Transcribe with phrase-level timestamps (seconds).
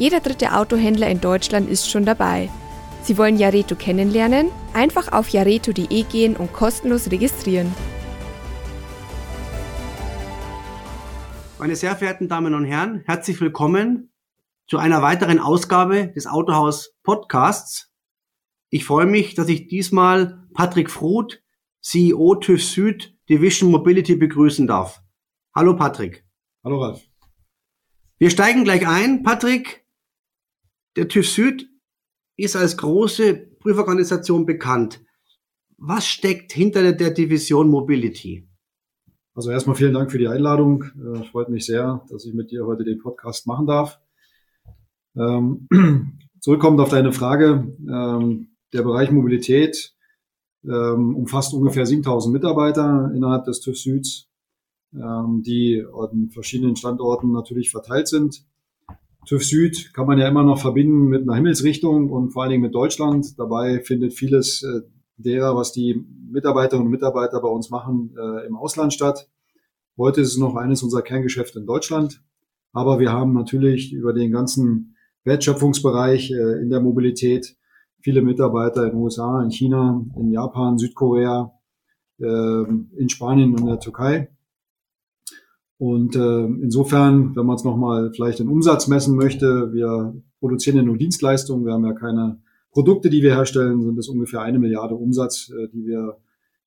[0.00, 2.48] Jeder dritte Autohändler in Deutschland ist schon dabei.
[3.02, 4.48] Sie wollen Jareto kennenlernen?
[4.72, 7.70] Einfach auf jareto.de gehen und kostenlos registrieren.
[11.58, 14.10] Meine sehr verehrten Damen und Herren, herzlich willkommen
[14.66, 17.92] zu einer weiteren Ausgabe des Autohaus Podcasts.
[18.70, 21.42] Ich freue mich, dass ich diesmal Patrick Fruth,
[21.82, 25.02] CEO TÜV Süd Division Mobility begrüßen darf.
[25.54, 26.24] Hallo Patrick.
[26.64, 27.02] Hallo Ralf.
[28.16, 29.22] Wir steigen gleich ein.
[29.22, 29.79] Patrick,
[31.00, 31.70] der TÜV Süd
[32.36, 35.02] ist als große Prüforganisation bekannt.
[35.78, 38.46] Was steckt hinter der Division Mobility?
[39.34, 40.84] Also erstmal vielen Dank für die Einladung.
[40.84, 43.98] Äh, freut mich sehr, dass ich mit dir heute den Podcast machen darf.
[45.16, 45.68] Ähm,
[46.40, 49.94] zurückkommend auf deine Frage, ähm, der Bereich Mobilität
[50.64, 54.28] ähm, umfasst ungefähr 7000 Mitarbeiter innerhalb des TÜV Süds,
[54.92, 58.44] ähm, die an verschiedenen Standorten natürlich verteilt sind.
[59.26, 62.62] TÜV Süd kann man ja immer noch verbinden mit einer Himmelsrichtung und vor allen Dingen
[62.62, 63.38] mit Deutschland.
[63.38, 64.80] Dabei findet vieles äh,
[65.16, 69.28] derer, was die Mitarbeiterinnen und Mitarbeiter bei uns machen, äh, im Ausland statt.
[69.96, 72.22] Heute ist es noch eines unserer Kerngeschäfte in Deutschland.
[72.72, 77.56] Aber wir haben natürlich über den ganzen Wertschöpfungsbereich äh, in der Mobilität
[78.00, 81.52] viele Mitarbeiter in den USA, in China, in Japan, Südkorea,
[82.18, 84.30] äh, in Spanien und in der Türkei.
[85.80, 90.82] Und äh, insofern, wenn man es nochmal vielleicht in Umsatz messen möchte, wir produzieren ja
[90.82, 94.94] nur Dienstleistungen, wir haben ja keine Produkte, die wir herstellen, sind es ungefähr eine Milliarde
[94.94, 96.18] Umsatz, äh, die wir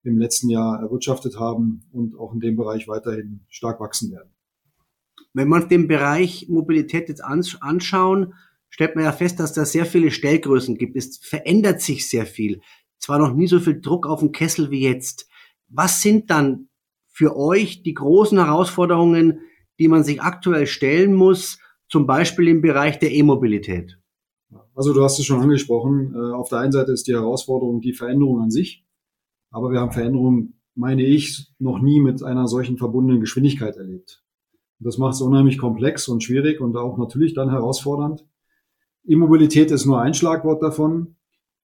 [0.02, 4.32] im letzten Jahr erwirtschaftet haben und auch in dem Bereich weiterhin stark wachsen werden.
[5.36, 8.34] Wenn man den Bereich Mobilität jetzt anschauen,
[8.72, 10.96] stellt man ja fest, dass da sehr viele Stellgrößen gibt.
[10.96, 12.62] Es verändert sich sehr viel.
[12.98, 15.28] Zwar noch nie so viel Druck auf den Kessel wie jetzt.
[15.70, 16.70] Was sind dann
[17.14, 19.42] für euch die großen Herausforderungen,
[19.80, 24.00] die man sich aktuell stellen muss, zum Beispiel im Bereich der E-Mobilität?
[24.76, 26.14] Also du hast es schon angesprochen.
[26.16, 28.84] Äh, auf der einen Seite ist die Herausforderung die Veränderung an sich.
[29.52, 34.24] Aber wir haben Veränderungen, meine ich, noch nie mit einer solchen verbundenen Geschwindigkeit erlebt.
[34.80, 38.26] Das macht es unheimlich komplex und schwierig und auch natürlich dann herausfordernd.
[39.06, 41.16] E-Mobilität ist nur ein Schlagwort davon.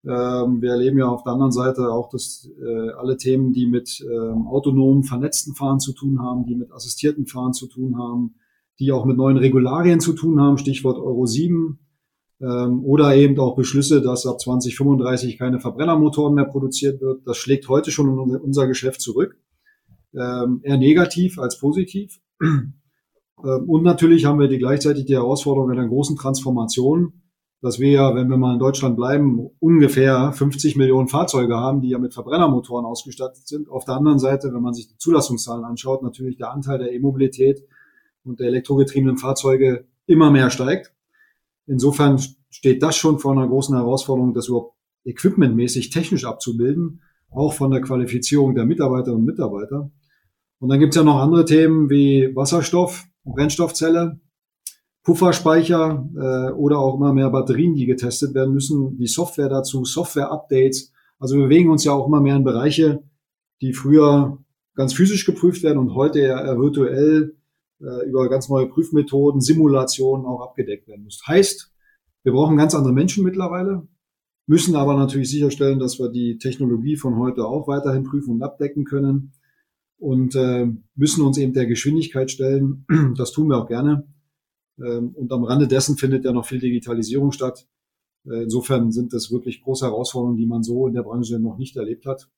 [0.05, 4.01] Ähm, wir erleben ja auf der anderen Seite auch, dass äh, alle Themen, die mit
[4.01, 8.35] ähm, autonomen, vernetzten Fahren zu tun haben, die mit assistierten Fahren zu tun haben,
[8.79, 11.79] die auch mit neuen Regularien zu tun haben, Stichwort Euro 7,
[12.41, 17.27] ähm, oder eben auch Beschlüsse, dass ab 2035 keine Verbrennermotoren mehr produziert wird.
[17.27, 19.37] Das schlägt heute schon unser Geschäft zurück.
[20.13, 22.19] Ähm, eher negativ als positiv.
[23.41, 27.21] Ähm, und natürlich haben wir die gleichzeitig die Herausforderung einer großen Transformation
[27.61, 31.89] dass wir ja, wenn wir mal in Deutschland bleiben, ungefähr 50 Millionen Fahrzeuge haben, die
[31.89, 33.69] ja mit Verbrennermotoren ausgestattet sind.
[33.69, 37.65] Auf der anderen Seite, wenn man sich die Zulassungszahlen anschaut, natürlich der Anteil der E-Mobilität
[38.23, 40.93] und der elektrogetriebenen Fahrzeuge immer mehr steigt.
[41.67, 47.71] Insofern steht das schon vor einer großen Herausforderung, das überhaupt equipmentmäßig technisch abzubilden, auch von
[47.71, 49.91] der Qualifizierung der Mitarbeiterinnen und Mitarbeiter.
[50.59, 54.19] Und dann gibt es ja noch andere Themen wie Wasserstoff, Brennstoffzelle,
[55.03, 60.91] Pufferspeicher äh, oder auch immer mehr Batterien, die getestet werden müssen, die Software dazu, Software-Updates.
[61.19, 63.03] Also wir bewegen uns ja auch immer mehr in Bereiche,
[63.61, 64.37] die früher
[64.75, 67.35] ganz physisch geprüft werden und heute eher virtuell
[67.81, 71.21] äh, über ganz neue Prüfmethoden, Simulationen auch abgedeckt werden muss.
[71.25, 71.71] Heißt,
[72.23, 73.87] wir brauchen ganz andere Menschen mittlerweile,
[74.47, 78.83] müssen aber natürlich sicherstellen, dass wir die Technologie von heute auch weiterhin prüfen und abdecken
[78.83, 79.31] können
[79.97, 82.85] und äh, müssen uns eben der Geschwindigkeit stellen.
[83.17, 84.05] Das tun wir auch gerne
[84.79, 87.67] und am Rande dessen findet ja noch viel Digitalisierung statt.
[88.25, 91.75] Äh, insofern sind das wirklich große Herausforderungen, die man so in der Branche noch nicht
[91.77, 92.29] erlebt hat.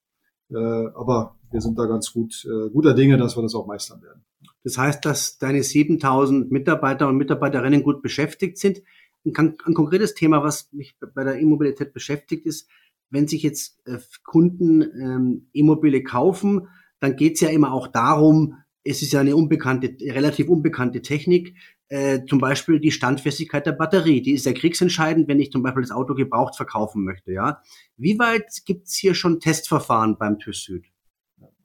[0.50, 4.02] Äh, aber wir sind da ganz gut, äh, guter Dinge, dass wir das auch meistern
[4.02, 4.24] werden.
[4.64, 8.82] Das heißt, dass deine 7000 Mitarbeiter und Mitarbeiterinnen gut beschäftigt sind.
[9.26, 12.68] Ein, konkretes Thema, was mich bei der E-Mobilität beschäftigt, ist,
[13.10, 13.84] wenn sich jetzt
[14.24, 16.68] Kunden ähm, E-Mobile kaufen,
[17.00, 21.56] dann geht es ja immer auch darum, es ist ja eine unbekannte, relativ unbekannte Technik
[21.92, 24.22] äh, zum Beispiel die Standfestigkeit der Batterie.
[24.22, 27.34] Die ist ja kriegsentscheidend, wenn ich zum Beispiel das Auto gebraucht verkaufen möchte.
[27.34, 27.62] Ja,
[27.98, 30.86] Wie weit gibt's hier schon Testverfahren beim TÜV Süd?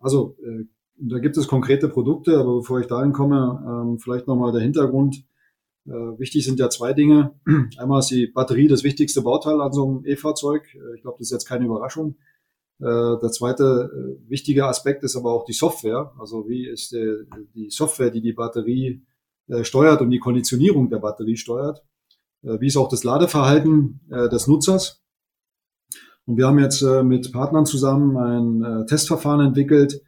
[0.00, 0.64] Also äh,
[0.96, 5.25] da gibt es konkrete Produkte, aber bevor ich dahin komme, ähm, vielleicht nochmal der Hintergrund.
[5.87, 7.38] Äh, wichtig sind ja zwei Dinge.
[7.78, 10.64] Einmal ist die Batterie das wichtigste Bauteil an so einem E-Fahrzeug.
[10.75, 12.17] Äh, ich glaube, das ist jetzt keine Überraschung.
[12.81, 12.84] Äh,
[13.23, 16.12] der zweite wichtige Aspekt ist aber auch die Software.
[16.19, 19.05] Also wie ist die, die Software, die die Batterie
[19.62, 21.84] steuert und die Konditionierung der Batterie steuert.
[22.43, 25.02] Äh, wie ist auch das Ladeverhalten des Nutzers.
[26.25, 30.02] Und wir haben jetzt mit Partnern zusammen ein Testverfahren entwickelt,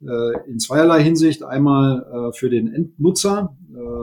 [0.00, 1.42] in zweierlei Hinsicht.
[1.42, 3.56] Einmal für den Endnutzer.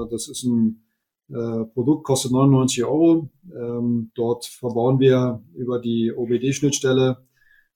[0.09, 0.83] das ist ein
[1.31, 3.29] äh, Produkt kostet 99 Euro.
[3.55, 7.17] Ähm, dort verbauen wir über die OBD-Schnittstelle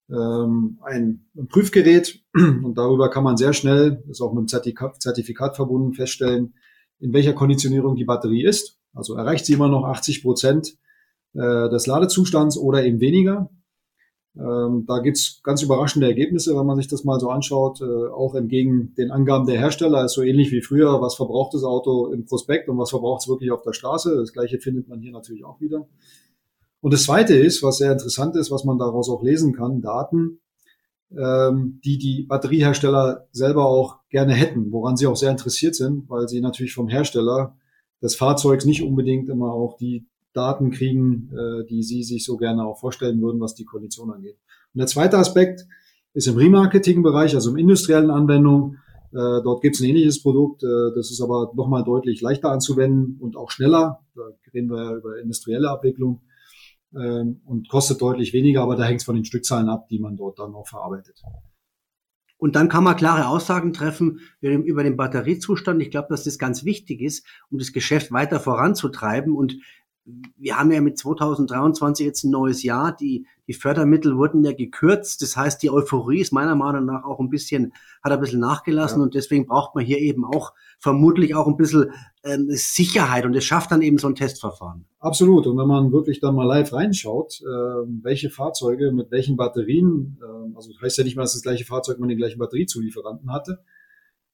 [0.10, 5.94] ähm, ein, Prüfgerät und darüber kann man sehr schnell, ist auch mit einem Zertifikat verbunden,
[5.94, 6.54] feststellen,
[7.00, 8.80] in welcher Konditionierung die Batterie ist.
[8.94, 10.78] Also erreicht sie immer noch 80 Prozent
[11.34, 13.50] äh, des Ladezustands oder eben weniger.
[14.38, 18.36] Ähm, da gibt's ganz überraschende Ergebnisse, wenn man sich das mal so anschaut, äh, auch
[18.36, 20.04] entgegen den Angaben der Hersteller.
[20.04, 23.30] Ist so ähnlich wie früher, was verbraucht das Auto im Prospekt und was verbraucht es
[23.30, 24.16] wirklich auf der Straße.
[24.16, 25.88] Das gleiche findet man hier natürlich auch wieder.
[26.82, 30.42] Und das Zweite ist, was sehr interessant ist, was man daraus auch lesen kann, Daten,
[31.12, 36.28] ähm, die die Batteriehersteller selber auch gerne hätten, woran sie auch sehr interessiert sind, weil
[36.28, 37.56] sie natürlich vom Hersteller
[38.02, 42.66] des Fahrzeugs nicht unbedingt immer auch die Daten kriegen, äh, die Sie sich so gerne
[42.66, 44.38] auch vorstellen würden, was die Kondition angeht.
[44.74, 45.66] Und der zweite Aspekt
[46.14, 48.78] ist im Remarketing-Bereich, also im industriellen Anwendung.
[49.12, 53.18] Äh, dort gibt es ein ähnliches Produkt, äh, das ist aber nochmal deutlich leichter anzuwenden
[53.20, 54.02] und auch schneller.
[54.16, 54.24] Da
[54.54, 56.22] reden wir ja über industrielle Abwicklung
[56.96, 60.16] ähm, und kostet deutlich weniger, aber da hängt es von den Stückzahlen ab, die man
[60.16, 61.22] dort dann auch verarbeitet.
[62.38, 65.82] Und dann kann man klare Aussagen treffen über den Batteriezustand.
[65.82, 69.34] Ich glaube, dass das ganz wichtig ist, um das Geschäft weiter voranzutreiben.
[69.34, 69.58] Und
[70.06, 72.96] wir haben ja mit 2023 jetzt ein neues Jahr.
[72.96, 75.22] Die, die Fördermittel wurden ja gekürzt.
[75.22, 77.74] Das heißt, die Euphorie ist meiner Meinung nach auch ein bisschen,
[78.04, 79.00] hat ein bisschen nachgelassen.
[79.00, 79.04] Ja.
[79.04, 81.92] Und deswegen braucht man hier eben auch vermutlich auch ein bisschen
[82.24, 83.26] ähm, Sicherheit.
[83.26, 84.86] Und es schafft dann eben so ein Testverfahren.
[85.00, 85.48] Absolut.
[85.48, 87.46] Und wenn man wirklich dann mal live reinschaut, äh,
[88.04, 91.66] welche Fahrzeuge mit welchen Batterien, äh, also das heißt ja nicht mal, dass das gleiche
[91.66, 93.60] Fahrzeug mit den gleichen Batteriezulieferanten hatte,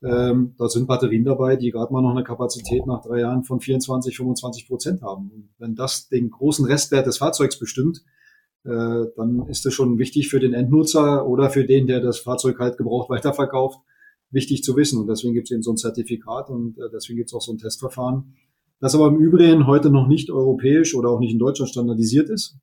[0.04, 3.60] ähm, da sind Batterien dabei, die gerade mal noch eine Kapazität nach drei Jahren von
[3.60, 5.30] 24, 25 Prozent haben.
[5.32, 8.04] Und wenn das den großen Restwert des Fahrzeugs bestimmt,
[8.64, 12.58] äh, dann ist das schon wichtig für den Endnutzer oder für den, der das Fahrzeug
[12.60, 13.80] halt gebraucht weiterverkauft,
[14.32, 15.00] wichtig zu wissen.
[15.00, 17.52] Und deswegen gibt es eben so ein Zertifikat und äh, deswegen gibt es auch so
[17.52, 18.34] ein Testverfahren,
[18.80, 22.58] das aber im Übrigen heute noch nicht europäisch oder auch nicht in Deutschland standardisiert ist.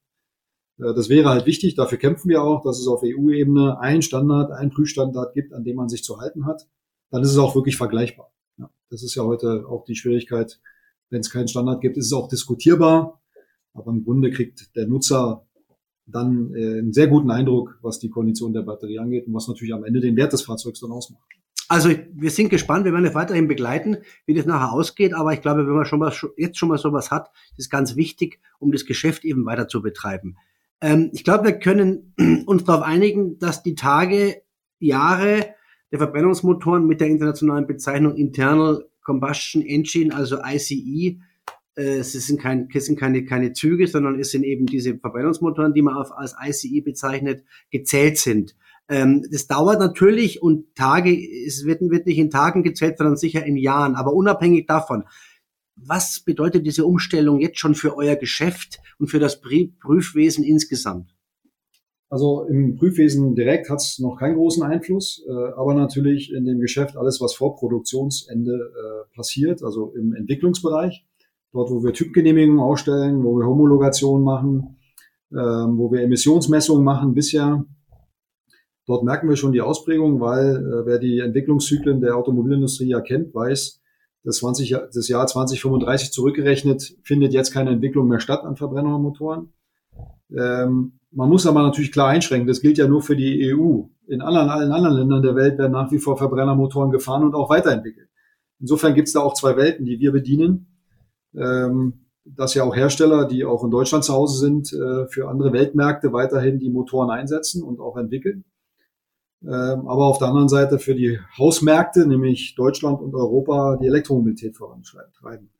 [0.79, 4.50] Äh, das wäre halt wichtig, dafür kämpfen wir auch, dass es auf EU-Ebene ein Standard,
[4.50, 6.67] ein Prüfstandard gibt, an dem man sich zu halten hat
[7.11, 8.33] dann ist es auch wirklich vergleichbar.
[8.59, 10.61] Ja, das ist ja heute auch die Schwierigkeit.
[11.11, 13.21] Wenn es keinen Standard gibt, ist es auch diskutierbar.
[13.75, 15.47] Aber im Grunde kriegt der Nutzer
[16.07, 19.75] dann äh, einen sehr guten Eindruck, was die Kondition der Batterie angeht und was natürlich
[19.75, 21.23] am Ende den Wert des Fahrzeugs dann ausmacht.
[21.69, 25.13] Also wir sind gespannt, wir werden es weiterhin begleiten, wie das nachher ausgeht.
[25.13, 28.41] Aber ich glaube, wenn man schon was, jetzt schon mal sowas hat, ist ganz wichtig,
[28.59, 30.37] um das Geschäft eben weiter zu betreiben.
[30.81, 32.15] Ähm, ich glaube, wir können
[32.47, 34.43] uns darauf einigen, dass die Tage,
[34.81, 35.55] Jahre
[35.90, 41.19] der Verbrennungsmotoren mit der internationalen Bezeichnung Internal Combustion Engine, also ICE.
[41.76, 45.73] Äh, es sind, kein, es sind keine, keine Züge, sondern es sind eben diese Verbrennungsmotoren,
[45.73, 48.55] die man auf, als ICE bezeichnet, gezählt sind.
[48.88, 53.44] Ähm, das dauert natürlich und Tage, es wird, wird nicht in Tagen gezählt, sondern sicher
[53.44, 53.94] in Jahren.
[53.94, 55.05] Aber unabhängig davon,
[55.76, 61.14] was bedeutet diese Umstellung jetzt schon für euer Geschäft und für das Prüfwesen insgesamt?
[62.11, 66.59] Also im Prüfwesen direkt hat es noch keinen großen Einfluss, äh, aber natürlich in dem
[66.59, 71.05] Geschäft alles, was vor Produktionsende äh, passiert, also im Entwicklungsbereich,
[71.53, 74.79] dort, wo wir Typgenehmigungen ausstellen, wo wir Homologation machen,
[75.33, 77.67] äh, wo wir Emissionsmessungen machen bisher.
[78.87, 83.35] Dort merken wir schon die Ausprägung, weil äh, wer die Entwicklungszyklen der Automobilindustrie ja kennt,
[83.35, 83.83] weiß,
[84.25, 89.53] das, 20, das Jahr 2035 zurückgerechnet findet jetzt keine Entwicklung mehr statt an Verbrennermotoren.
[90.37, 93.83] Ähm, man muss aber natürlich klar einschränken, das gilt ja nur für die EU.
[94.07, 97.50] In allen, allen anderen Ländern der Welt werden nach wie vor Verbrennermotoren gefahren und auch
[97.50, 98.09] weiterentwickelt.
[98.61, 100.67] Insofern gibt es da auch zwei Welten, die wir bedienen.
[101.35, 102.05] Ähm,
[102.37, 106.12] dass ja auch Hersteller, die auch in Deutschland zu Hause sind, äh, für andere Weltmärkte
[106.12, 108.45] weiterhin die Motoren einsetzen und auch entwickeln.
[109.43, 114.57] Ähm, aber auf der anderen Seite für die Hausmärkte, nämlich Deutschland und Europa, die Elektromobilität
[114.57, 115.50] vorantreiben.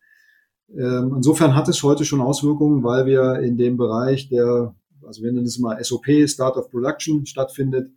[0.77, 4.75] Ähm, insofern hat es heute schon Auswirkungen, weil wir in dem Bereich der
[5.09, 7.91] also wir nennen es mal SOP, Start of Production, stattfindet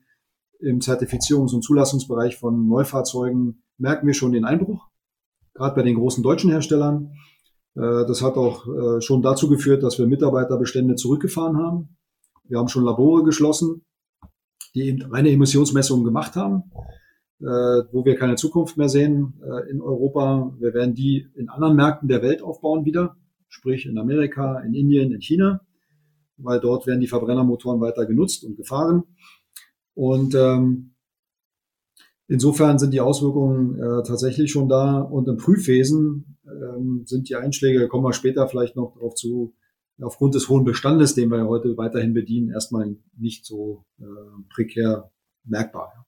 [0.60, 4.88] im Zertifizierungs- und Zulassungsbereich von Neufahrzeugen, merken wir schon den Einbruch,
[5.54, 7.12] gerade bei den großen deutschen Herstellern.
[7.76, 11.98] Äh, das hat auch äh, schon dazu geführt, dass wir Mitarbeiterbestände zurückgefahren haben.
[12.46, 13.84] Wir haben schon Labore geschlossen,
[14.74, 16.72] die eben reine Emissionsmessungen gemacht haben.
[17.42, 19.34] äh, wo wir keine Zukunft mehr sehen
[19.68, 20.54] in Europa.
[20.60, 23.18] Wir werden die in anderen Märkten der Welt aufbauen wieder,
[23.50, 25.62] sprich in Amerika, in Indien, in China,
[26.44, 29.04] weil dort werden die Verbrennermotoren weiter genutzt und gefahren.
[29.94, 30.96] Und ähm,
[32.28, 35.00] insofern sind die Auswirkungen äh, tatsächlich schon da.
[35.00, 39.54] Und im Prüfwesen ähm, sind die Einschläge, kommen wir später vielleicht noch darauf zu,
[40.02, 44.04] aufgrund des hohen Bestandes, den wir heute weiterhin bedienen, erstmal nicht so äh,
[44.54, 45.12] prekär
[45.44, 46.06] merkbar.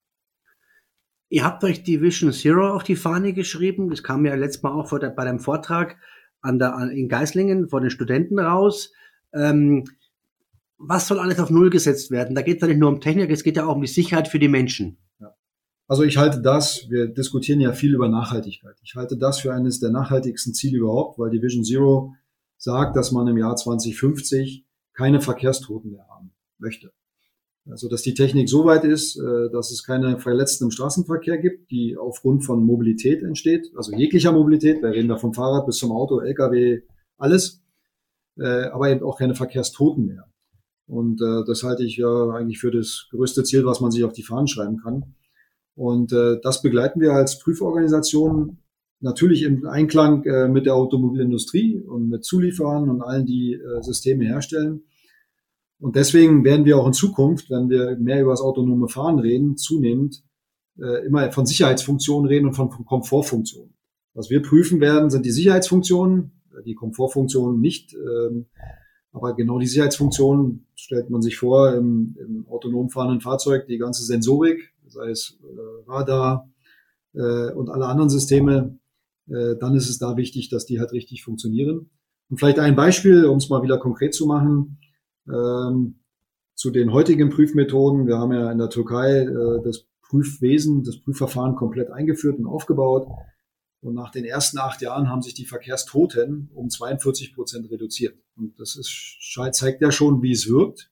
[1.30, 3.90] Ihr habt euch die Vision Zero auf die Fahne geschrieben.
[3.90, 5.98] Das kam ja letztes Mal auch der, bei dem Vortrag
[6.42, 8.94] an der, an, in Geislingen vor den Studenten raus.
[9.34, 9.86] Ähm,
[10.88, 12.36] was soll alles auf Null gesetzt werden?
[12.36, 14.28] Da geht es ja nicht nur um Technik, es geht ja auch um die Sicherheit
[14.28, 14.98] für die Menschen.
[15.20, 15.34] Ja.
[15.88, 18.76] Also ich halte das, wir diskutieren ja viel über Nachhaltigkeit.
[18.84, 22.14] Ich halte das für eines der nachhaltigsten Ziele überhaupt, weil die Vision Zero
[22.58, 26.92] sagt, dass man im Jahr 2050 keine Verkehrstoten mehr haben möchte.
[27.70, 31.72] Also dass die Technik so weit ist, äh, dass es keine Verletzten im Straßenverkehr gibt,
[31.72, 35.92] die aufgrund von Mobilität entsteht, also jeglicher Mobilität, wir reden da vom Fahrrad bis zum
[35.94, 36.82] Auto, Lkw,
[37.18, 37.62] alles,
[38.38, 40.26] äh, aber eben auch keine Verkehrstoten mehr.
[40.88, 44.14] Und äh, das halte ich ja eigentlich für das größte Ziel, was man sich auf
[44.14, 45.16] die Fahnen schreiben kann.
[45.76, 48.58] Und äh, das begleiten wir als Prüforganisation
[49.00, 54.26] natürlich im Einklang äh, mit der Automobilindustrie und mit Zulieferern und allen, die äh, Systeme
[54.26, 54.84] herstellen.
[55.80, 59.58] Und deswegen werden wir auch in Zukunft, wenn wir mehr über das autonome Fahren reden,
[59.58, 60.24] zunehmend
[60.80, 63.74] äh, immer von Sicherheitsfunktionen reden und von Komfortfunktionen.
[64.14, 66.32] Was wir prüfen werden, sind die Sicherheitsfunktionen,
[66.66, 67.94] die Komfortfunktionen nicht.
[67.94, 68.46] Ähm,
[69.14, 74.04] aber genau die Sicherheitsfunktionen stellt man sich vor im, im autonom fahrenden Fahrzeug, die ganze
[74.04, 76.50] Sensorik, sei es äh, Radar
[77.14, 78.78] äh, und alle anderen Systeme,
[79.30, 81.90] äh, dann ist es da wichtig, dass die halt richtig funktionieren.
[82.30, 84.80] Und vielleicht ein Beispiel, um es mal wieder konkret zu machen,
[85.28, 86.00] ähm,
[86.56, 88.08] zu den heutigen Prüfmethoden.
[88.08, 93.08] Wir haben ja in der Türkei äh, das Prüfwesen, das Prüfverfahren komplett eingeführt und aufgebaut.
[93.84, 98.16] Und nach den ersten acht Jahren haben sich die Verkehrstoten um 42 Prozent reduziert.
[98.38, 99.18] Und das ist,
[99.52, 100.90] zeigt ja schon, wie es wirkt.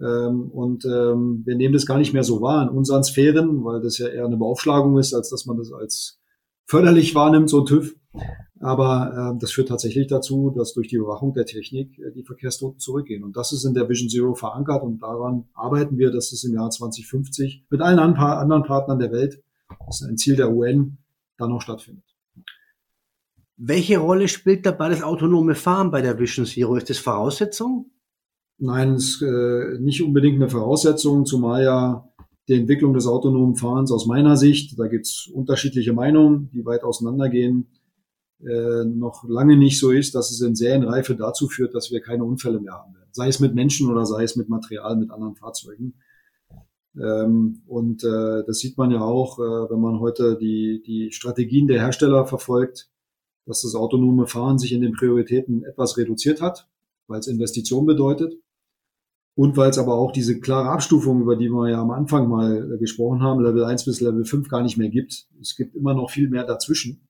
[0.00, 3.82] Ähm, und ähm, wir nehmen das gar nicht mehr so wahr in unseren Sphären, weil
[3.82, 6.18] das ja eher eine Beaufschlagung ist, als dass man das als
[6.64, 7.94] förderlich wahrnimmt, so ein TÜV.
[8.58, 12.78] Aber äh, das führt tatsächlich dazu, dass durch die Überwachung der Technik äh, die Verkehrstoten
[12.78, 13.22] zurückgehen.
[13.22, 16.54] Und das ist in der Vision Zero verankert und daran arbeiten wir, dass es im
[16.54, 19.42] Jahr 2050 mit allen anderen Partnern der Welt,
[19.86, 21.01] das ist ein Ziel der UN,
[21.42, 22.04] dann noch stattfindet.
[23.56, 26.76] Welche Rolle spielt dabei das autonome Fahren bei der Vision Zero?
[26.76, 27.90] Ist das Voraussetzung?
[28.58, 32.08] Nein, es ist äh, nicht unbedingt eine Voraussetzung, zumal ja
[32.48, 36.82] die Entwicklung des autonomen Fahrens aus meiner Sicht, da gibt es unterschiedliche Meinungen, die weit
[36.82, 37.68] auseinandergehen,
[38.44, 42.24] äh, noch lange nicht so ist, dass es in Serienreife dazu führt, dass wir keine
[42.24, 43.08] Unfälle mehr haben werden.
[43.12, 45.94] Sei es mit Menschen oder sei es mit Material, mit anderen Fahrzeugen.
[46.96, 51.66] Ähm, und äh, das sieht man ja auch, äh, wenn man heute die, die Strategien
[51.66, 52.90] der Hersteller verfolgt,
[53.46, 56.68] dass das autonome Fahren sich in den Prioritäten etwas reduziert hat,
[57.06, 58.34] weil es Investition bedeutet.
[59.34, 62.74] Und weil es aber auch diese klare Abstufung, über die wir ja am Anfang mal
[62.74, 65.26] äh, gesprochen haben, Level 1 bis Level 5 gar nicht mehr gibt.
[65.40, 67.08] Es gibt immer noch viel mehr dazwischen.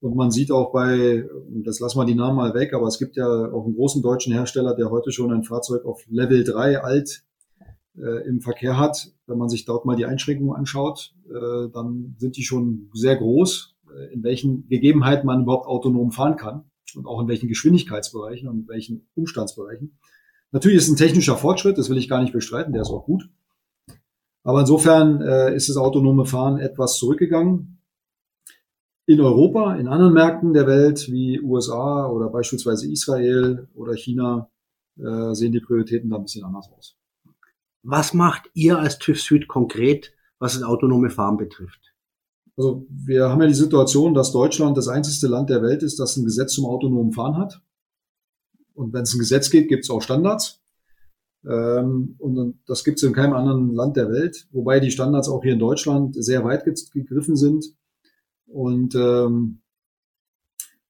[0.00, 1.28] Und man sieht auch bei,
[1.64, 4.32] das lassen wir die Namen mal weg, aber es gibt ja auch einen großen deutschen
[4.32, 7.24] Hersteller, der heute schon ein Fahrzeug auf Level 3 alt
[8.00, 9.12] äh, im Verkehr hat.
[9.26, 13.76] Wenn man sich dort mal die Einschränkungen anschaut, äh, dann sind die schon sehr groß,
[13.90, 16.64] äh, in welchen Gegebenheiten man überhaupt autonom fahren kann
[16.94, 19.98] und auch in welchen Geschwindigkeitsbereichen und in welchen Umstandsbereichen.
[20.50, 23.28] Natürlich ist ein technischer Fortschritt, das will ich gar nicht bestreiten, der ist auch gut.
[24.44, 27.82] Aber insofern äh, ist das autonome Fahren etwas zurückgegangen.
[29.06, 34.50] In Europa, in anderen Märkten der Welt wie USA oder beispielsweise Israel oder China
[34.98, 36.97] äh, sehen die Prioritäten da ein bisschen anders aus.
[37.82, 41.94] Was macht ihr als TÜV Süd konkret, was das autonome Fahren betrifft?
[42.56, 46.16] Also wir haben ja die Situation, dass Deutschland das einzige Land der Welt ist, das
[46.16, 47.62] ein Gesetz zum autonomen Fahren hat.
[48.74, 50.60] Und wenn es ein Gesetz gibt, gibt es auch Standards.
[51.46, 55.42] Ähm, und das gibt es in keinem anderen Land der Welt, wobei die Standards auch
[55.42, 57.64] hier in Deutschland sehr weit gegriffen sind
[58.46, 59.60] und ähm,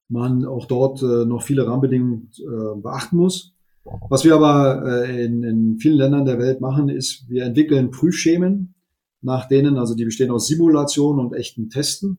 [0.09, 3.54] man auch dort äh, noch viele Rahmenbedingungen äh, beachten muss.
[3.85, 8.75] Was wir aber äh, in, in vielen Ländern der Welt machen, ist, wir entwickeln Prüfschemen,
[9.20, 12.18] nach denen, also die bestehen aus Simulationen und echten Testen,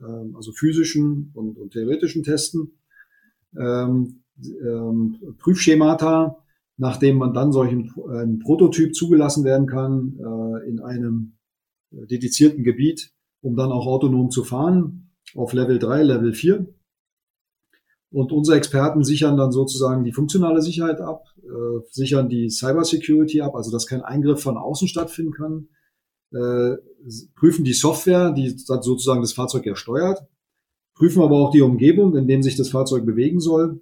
[0.00, 2.78] ähm, also physischen und, und theoretischen Testen.
[3.56, 6.38] Ähm, ähm, Prüfschemata,
[6.76, 11.36] nachdem man dann solchen ein Prototyp zugelassen werden kann äh, in einem
[11.90, 16.66] dedizierten Gebiet, um dann auch autonom zu fahren auf Level 3, Level 4.
[18.10, 23.40] Und unsere Experten sichern dann sozusagen die funktionale Sicherheit ab, äh, sichern die Cyber Security
[23.40, 25.68] ab, also dass kein Eingriff von außen stattfinden kann.
[26.32, 26.76] äh,
[27.36, 30.26] prüfen die Software, die sozusagen das Fahrzeug ja steuert,
[30.96, 33.80] prüfen aber auch die Umgebung, in dem sich das Fahrzeug bewegen soll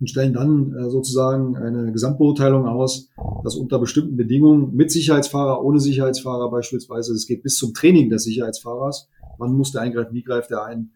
[0.00, 3.08] und stellen dann äh, sozusagen eine Gesamtbeurteilung aus,
[3.42, 8.24] dass unter bestimmten Bedingungen mit Sicherheitsfahrer, ohne Sicherheitsfahrer beispielsweise, es geht bis zum Training des
[8.24, 10.92] Sicherheitsfahrers, wann muss der eingreifen, wie greift er ein,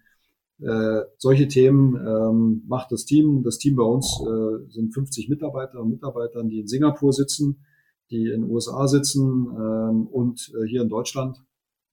[0.61, 3.43] äh, solche Themen ähm, macht das Team.
[3.45, 7.65] Das Team bei uns äh, sind 50 Mitarbeiter und Mitarbeitern, die in Singapur sitzen,
[8.11, 11.39] die in den USA sitzen ähm, und äh, hier in Deutschland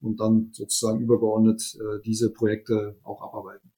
[0.00, 3.70] und dann sozusagen übergeordnet äh, diese Projekte auch abarbeiten.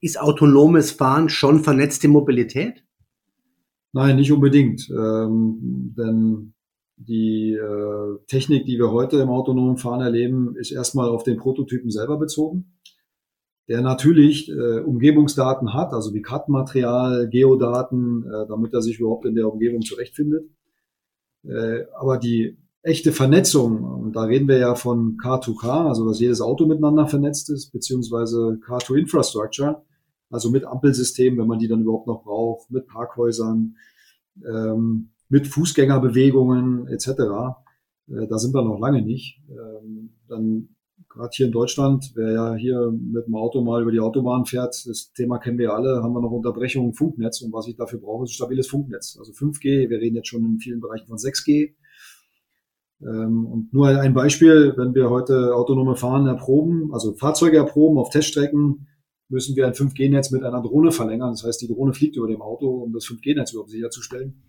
[0.00, 2.84] Ist autonomes Fahren schon vernetzte Mobilität?
[3.92, 4.88] Nein, nicht unbedingt.
[4.90, 6.54] Ähm, denn
[6.96, 11.90] die äh, Technik, die wir heute im autonomen Fahren erleben, ist erstmal auf den Prototypen
[11.90, 12.77] selber bezogen,
[13.68, 19.34] der natürlich äh, Umgebungsdaten hat, also wie Kartenmaterial, Geodaten, äh, damit er sich überhaupt in
[19.34, 20.48] der Umgebung zurechtfindet.
[21.44, 26.40] Äh, aber die echte Vernetzung, und da reden wir ja von Car2Car, also dass jedes
[26.40, 29.82] Auto miteinander vernetzt ist, beziehungsweise Car2Infrastructure,
[30.30, 33.76] also mit Ampelsystemen, wenn man die dann überhaupt noch braucht, mit Parkhäusern,
[34.46, 37.08] ähm, mit Fußgängerbewegungen etc.
[38.08, 39.42] Äh, da sind wir noch lange nicht.
[39.50, 40.68] Ähm, dann
[41.18, 44.86] gerade hier in Deutschland, wer ja hier mit dem Auto mal über die Autobahn fährt,
[44.86, 47.98] das Thema kennen wir alle, haben wir noch Unterbrechungen im Funknetz und was ich dafür
[47.98, 49.16] brauche, ist ein stabiles Funknetz.
[49.18, 51.74] Also 5G, wir reden jetzt schon in vielen Bereichen von 6G.
[53.00, 58.10] Ähm, und nur ein Beispiel, wenn wir heute autonome Fahren erproben, also Fahrzeuge erproben auf
[58.10, 58.86] Teststrecken,
[59.28, 61.32] müssen wir ein 5G-Netz mit einer Drohne verlängern.
[61.32, 64.40] Das heißt, die Drohne fliegt über dem Auto, um das 5G-Netz überhaupt sicherzustellen,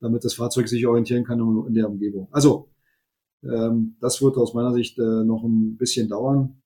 [0.00, 2.28] damit das Fahrzeug sich orientieren kann in der Umgebung.
[2.30, 2.68] Also,
[3.42, 6.62] ähm, das wird aus meiner Sicht äh, noch ein bisschen dauern.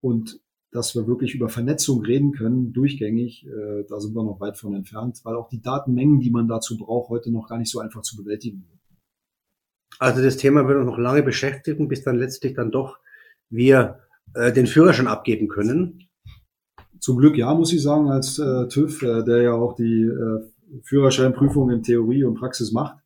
[0.00, 0.40] Und
[0.72, 4.74] dass wir wirklich über Vernetzung reden können, durchgängig, äh, da sind wir noch weit von
[4.74, 8.02] entfernt, weil auch die Datenmengen, die man dazu braucht, heute noch gar nicht so einfach
[8.02, 8.80] zu bewältigen sind.
[9.98, 12.98] Also das Thema wird uns noch lange beschäftigen, bis dann letztlich dann doch
[13.50, 14.00] wir
[14.34, 16.08] äh, den Führerschein abgeben können.
[16.98, 20.80] Zum Glück ja, muss ich sagen, als äh, TÜV, äh, der ja auch die äh,
[20.84, 22.96] Führerscheinprüfung in Theorie und Praxis macht.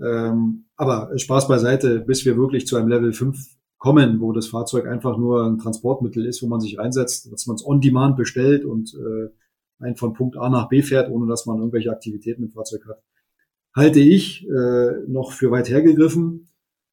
[0.00, 3.36] Ähm, aber Spaß beiseite, bis wir wirklich zu einem Level 5
[3.76, 7.56] kommen, wo das Fahrzeug einfach nur ein Transportmittel ist, wo man sich reinsetzt, dass man
[7.56, 9.28] es on demand bestellt und äh,
[9.80, 13.02] ein von Punkt A nach B fährt, ohne dass man irgendwelche Aktivitäten im Fahrzeug hat,
[13.74, 16.48] halte ich äh, noch für weit hergegriffen.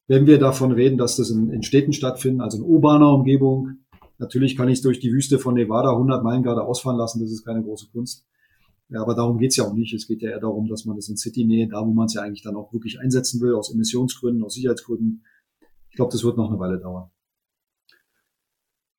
[0.08, 3.86] Wenn wir davon reden, dass das in, in Städten stattfindet, also in urbaner Umgebung,
[4.18, 7.32] Natürlich kann ich es durch die Wüste von Nevada 100 Meilen gerade ausfahren lassen, das
[7.32, 8.26] ist keine große Kunst.
[8.90, 9.94] Ja, aber darum geht's ja auch nicht.
[9.94, 12.22] Es geht ja eher darum, dass man das in City-Nähe, da wo man es ja
[12.22, 15.26] eigentlich dann auch wirklich einsetzen will, aus Emissionsgründen, aus Sicherheitsgründen.
[15.90, 17.10] Ich glaube, das wird noch eine Weile dauern.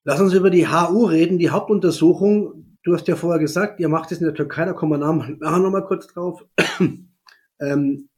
[0.03, 2.77] Lass uns über die HU reden, die Hauptuntersuchung.
[2.83, 5.59] Du hast ja vorher gesagt, ihr macht es in der Türkei, da kommen wir nachher
[5.59, 6.45] nochmal kurz drauf.
[7.59, 8.09] ähm,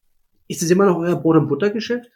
[0.47, 2.11] ist es immer noch euer Brot- und Buttergeschäft?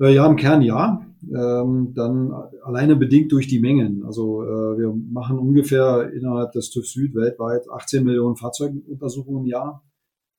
[0.00, 1.06] Äh, ja, im Kern ja.
[1.22, 4.04] Ähm, dann alleine bedingt durch die Mengen.
[4.04, 9.84] Also äh, wir machen ungefähr innerhalb des TÜV Süd weltweit 18 Millionen Fahrzeuguntersuchungen im Jahr,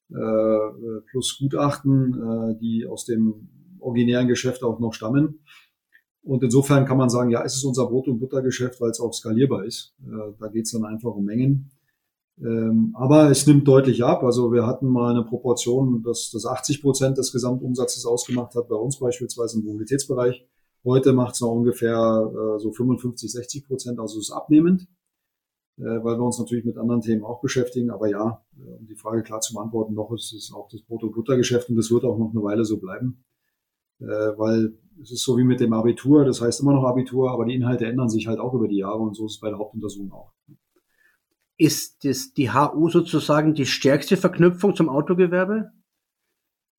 [0.09, 5.39] äh, plus Gutachten, äh, die aus dem originären Geschäft auch noch stammen.
[6.23, 9.13] Und insofern kann man sagen, ja, es ist unser Brot- und Buttergeschäft, weil es auch
[9.13, 9.95] skalierbar ist.
[10.03, 11.71] Äh, da geht es dann einfach um Mengen.
[12.39, 14.23] Ähm, aber es nimmt deutlich ab.
[14.23, 18.75] Also wir hatten mal eine Proportion, dass das 80 Prozent des Gesamtumsatzes ausgemacht hat, bei
[18.75, 20.45] uns beispielsweise im Mobilitätsbereich.
[20.83, 24.87] Heute macht es noch ungefähr äh, so 55, 60 Prozent, also es ist abnehmend,
[25.77, 27.91] äh, weil wir uns natürlich mit anderen Themen auch beschäftigen.
[27.91, 31.03] Aber ja, äh, um die Frage klar zu beantworten, noch ist es auch das Brot-
[31.03, 33.23] und Buttergeschäft und das wird auch noch eine Weile so bleiben,
[33.99, 37.45] äh, weil es ist so wie mit dem Abitur, das heißt immer noch Abitur, aber
[37.45, 39.59] die Inhalte ändern sich halt auch über die Jahre und so ist es bei der
[39.59, 40.33] Hauptuntersuchung auch
[41.61, 45.71] ist das, die HU sozusagen die stärkste Verknüpfung zum Autogewerbe?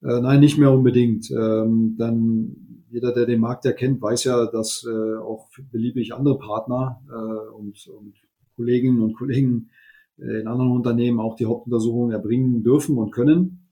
[0.02, 1.30] Äh, nein, nicht mehr unbedingt.
[1.30, 7.00] Ähm, dann jeder, der den Markt erkennt, weiß ja, dass äh, auch beliebig andere Partner
[7.08, 8.14] äh, und, und
[8.54, 9.70] Kolleginnen und Kollegen
[10.18, 13.66] äh, in anderen Unternehmen auch die Hauptuntersuchungen erbringen dürfen und können.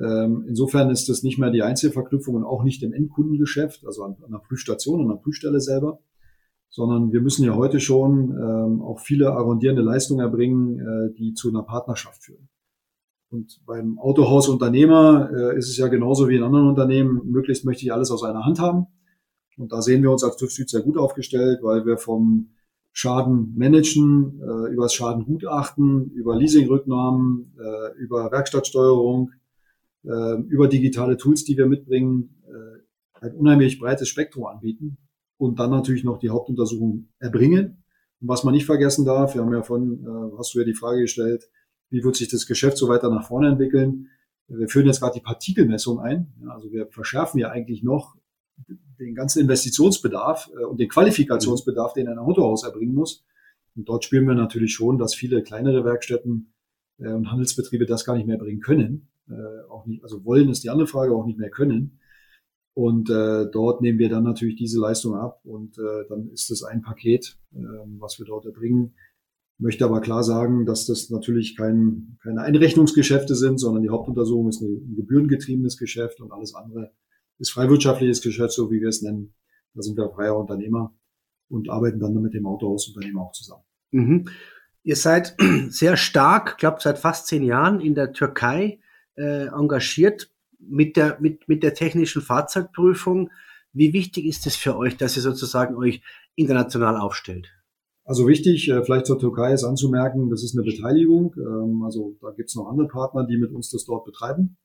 [0.00, 4.16] Ähm, insofern ist das nicht mehr die Einzelverknüpfung und auch nicht im Endkundengeschäft, also an,
[4.24, 5.98] an der Prüfstation, an der Prüfstelle selber,
[6.70, 11.48] sondern wir müssen ja heute schon ähm, auch viele arrondierende Leistungen erbringen, äh, die zu
[11.48, 12.48] einer Partnerschaft führen.
[13.34, 17.92] Und beim Autohausunternehmer äh, ist es ja genauso wie in anderen Unternehmen, möglichst möchte ich
[17.92, 18.86] alles aus einer Hand haben.
[19.56, 22.50] Und da sehen wir uns als TÜV Süd sehr gut aufgestellt, weil wir vom
[22.92, 29.32] Schaden managen, äh, über das Schadengutachten, über Leasingrücknahmen, äh, über Werkstattsteuerung,
[30.04, 34.96] äh, über digitale Tools, die wir mitbringen, äh, ein unheimlich breites Spektrum anbieten
[35.38, 37.82] und dann natürlich noch die Hauptuntersuchung erbringen.
[38.20, 40.74] Und was man nicht vergessen darf, wir haben ja von, äh, hast du ja die
[40.74, 41.48] Frage gestellt,
[41.94, 44.08] wie wird sich das Geschäft so weiter nach vorne entwickeln?
[44.48, 46.34] Wir führen jetzt gerade die Partikelmessung ein.
[46.48, 48.16] Also wir verschärfen ja eigentlich noch
[48.98, 53.24] den ganzen Investitionsbedarf äh, und den Qualifikationsbedarf, den ein Autohaus erbringen muss.
[53.76, 56.52] Und dort spüren wir natürlich schon, dass viele kleinere Werkstätten
[56.98, 59.08] äh, und Handelsbetriebe das gar nicht mehr bringen können.
[59.28, 62.00] Äh, auch nicht, also wollen ist die andere Frage, auch nicht mehr können.
[62.74, 66.64] Und äh, dort nehmen wir dann natürlich diese Leistung ab und äh, dann ist es
[66.64, 67.60] ein Paket, äh,
[67.98, 68.94] was wir dort erbringen.
[69.58, 74.60] Möchte aber klar sagen, dass das natürlich kein, keine Einrechnungsgeschäfte sind, sondern die Hauptuntersuchung ist
[74.60, 76.92] ein gebührengetriebenes Geschäft und alles andere
[77.38, 79.34] ist freiwirtschaftliches Geschäft, so wie wir es nennen.
[79.74, 80.94] Da sind wir freier Unternehmer
[81.48, 83.62] und arbeiten dann mit dem Autohausunternehmen auch zusammen.
[83.90, 84.28] Mhm.
[84.82, 85.36] Ihr seid
[85.68, 88.80] sehr stark, glaube seit fast zehn Jahren in der Türkei
[89.16, 93.30] äh, engagiert mit der, mit, mit der technischen Fahrzeugprüfung.
[93.72, 96.02] Wie wichtig ist es für euch, dass ihr sozusagen euch
[96.34, 97.53] international aufstellt?
[98.04, 101.34] Also wichtig, äh, vielleicht zur Türkei ist anzumerken, das ist eine Beteiligung.
[101.38, 104.56] Ähm, also da gibt es noch andere Partner, die mit uns das dort betreiben.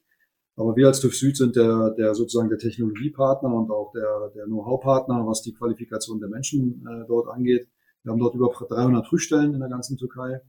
[0.58, 4.46] Aber wir als TÜV Süd sind der, der sozusagen der Technologiepartner und auch der, der
[4.46, 7.70] Know-how-Partner, was die Qualifikation der Menschen äh, dort angeht.
[8.04, 10.42] Wir haben dort über 300 Prüfstellen in der ganzen Türkei.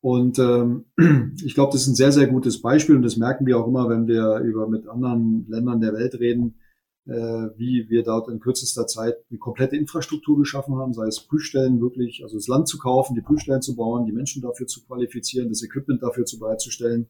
[0.00, 0.84] Und ähm,
[1.44, 3.88] ich glaube, das ist ein sehr, sehr gutes Beispiel und das merken wir auch immer,
[3.88, 6.60] wenn wir über mit anderen Ländern der Welt reden,
[7.08, 12.22] wie wir dort in kürzester Zeit eine komplette Infrastruktur geschaffen haben, sei es Prüfstellen wirklich,
[12.22, 15.62] also das Land zu kaufen, die Prüfstellen zu bauen, die Menschen dafür zu qualifizieren, das
[15.62, 17.08] Equipment dafür zu bereitzustellen.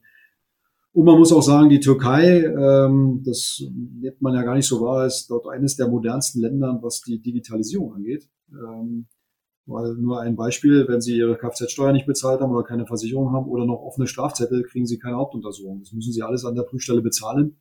[0.92, 4.80] Und man muss auch sagen, die Türkei, ähm, das nimmt man ja gar nicht so
[4.80, 8.28] wahr, ist dort eines der modernsten Länder, was die Digitalisierung angeht.
[8.52, 9.06] Ähm,
[9.66, 13.46] weil nur ein Beispiel, wenn Sie Ihre Kfz-Steuer nicht bezahlt haben oder keine Versicherung haben
[13.48, 15.80] oder noch offene Strafzettel, kriegen Sie keine Hauptuntersuchung.
[15.80, 17.58] Das müssen Sie alles an der Prüfstelle bezahlen.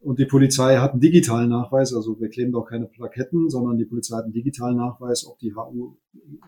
[0.00, 3.84] Und die Polizei hat einen digitalen Nachweis, also wir kleben auch keine Plaketten, sondern die
[3.84, 5.96] Polizei hat einen digitalen Nachweis, ob die HU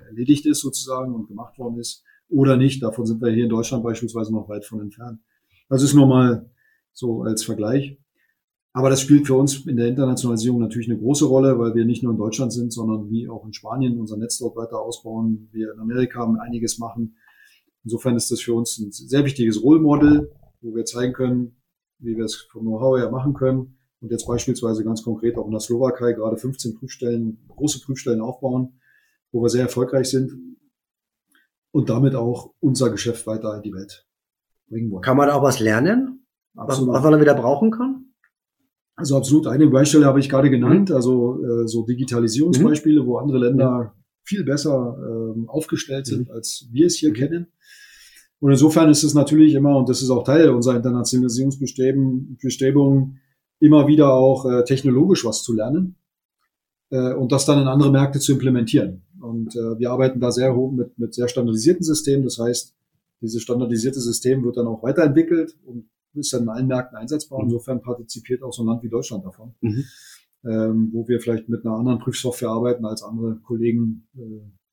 [0.06, 2.82] erledigt ist sozusagen und gemacht worden ist oder nicht.
[2.82, 5.20] Davon sind wir hier in Deutschland beispielsweise noch weit von entfernt.
[5.68, 6.48] Das ist nur mal
[6.92, 7.98] so als Vergleich.
[8.72, 12.04] Aber das spielt für uns in der Internationalisierung natürlich eine große Rolle, weil wir nicht
[12.04, 15.48] nur in Deutschland sind, sondern wie auch in Spanien unser Netz dort weiter ausbauen.
[15.50, 17.16] Wir in Amerika einiges machen.
[17.82, 21.59] Insofern ist das für uns ein sehr wichtiges Role Model, wo wir zeigen können,
[22.00, 23.78] wie wir es vom Know-how her machen können.
[24.00, 28.80] Und jetzt beispielsweise ganz konkret auch in der Slowakei gerade 15 Prüfstellen, große Prüfstellen aufbauen,
[29.30, 30.32] wo wir sehr erfolgreich sind
[31.70, 34.06] und damit auch unser Geschäft weiter in die Welt
[34.68, 35.02] bringen wollen.
[35.02, 36.26] Kann man da auch was lernen?
[36.54, 38.06] Was, was man wieder brauchen kann?
[38.96, 39.46] Also absolut.
[39.46, 40.94] Eine Beispiele habe ich gerade genannt, mhm.
[40.94, 43.06] also äh, so Digitalisierungsbeispiele, mhm.
[43.06, 46.34] wo andere Länder viel besser ähm, aufgestellt sind, mhm.
[46.34, 47.14] als wir es hier mhm.
[47.14, 47.46] kennen.
[48.40, 53.20] Und insofern ist es natürlich immer, und das ist auch Teil unserer Internationalisierungsbestrebungen,
[53.60, 55.96] immer wieder auch äh, technologisch was zu lernen
[56.90, 59.02] äh, und das dann in andere Märkte zu implementieren.
[59.20, 62.24] Und äh, wir arbeiten da sehr hoch mit, mit sehr standardisierten Systemen.
[62.24, 62.74] Das heißt,
[63.20, 67.40] dieses standardisierte System wird dann auch weiterentwickelt und ist dann in allen Märkten einsetzbar.
[67.40, 67.46] Mhm.
[67.46, 69.84] Insofern partizipiert auch so ein Land wie Deutschland davon, mhm.
[70.44, 74.20] ähm, wo wir vielleicht mit einer anderen Prüfsoftware arbeiten als andere Kollegen, äh,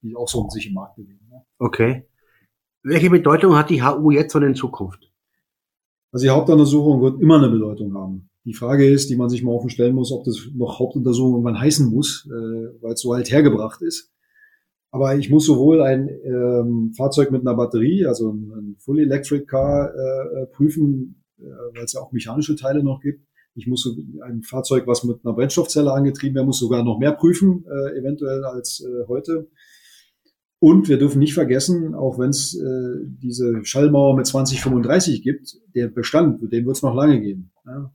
[0.02, 1.28] die auch so sich im Markt bewegen.
[1.30, 1.44] Ja.
[1.60, 2.06] Okay.
[2.88, 5.12] Welche Bedeutung hat die HU jetzt und in Zukunft?
[6.14, 8.30] Also die Hauptuntersuchung wird immer eine Bedeutung haben.
[8.46, 11.60] Die Frage ist, die man sich mal offen stellen muss, ob das noch Hauptuntersuchung irgendwann
[11.60, 14.14] heißen muss, äh, weil es so halt hergebracht ist.
[14.90, 19.46] Aber ich muss sowohl ein ähm, Fahrzeug mit einer Batterie, also ein, ein Full Electric
[19.48, 23.22] Car, äh, prüfen, äh, weil es ja auch mechanische Teile noch gibt.
[23.54, 23.86] Ich muss
[24.24, 28.46] ein Fahrzeug, was mit einer Brennstoffzelle angetrieben werden muss, sogar noch mehr prüfen, äh, eventuell
[28.46, 29.50] als äh, heute.
[30.60, 35.88] Und wir dürfen nicht vergessen, auch wenn es äh, diese Schallmauer mit 2035 gibt, der
[35.88, 37.52] Bestand, dem wird es noch lange geben.
[37.66, 37.92] Ja?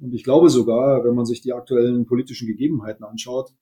[0.00, 3.54] Und ich glaube sogar, wenn man sich die aktuellen politischen Gegebenheiten anschaut,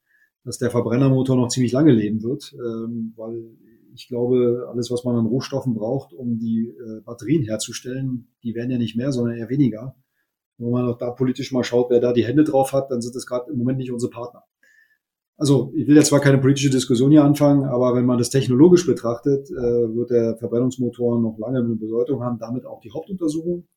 [0.44, 3.50] dass der Verbrennermotor noch ziemlich lange leben wird, ähm, weil
[3.94, 8.70] ich glaube, alles, was man an Rohstoffen braucht, um die äh, Batterien herzustellen, die werden
[8.70, 9.96] ja nicht mehr, sondern eher weniger.
[10.56, 13.02] Und wenn man auch da politisch mal schaut, wer da die Hände drauf hat, dann
[13.02, 14.44] sind das gerade im Moment nicht unsere Partner.
[15.38, 18.84] Also ich will jetzt zwar keine politische Diskussion hier anfangen, aber wenn man das technologisch
[18.84, 23.68] betrachtet, äh, wird der Verbrennungsmotor noch lange eine Bedeutung haben, damit auch die Hauptuntersuchung.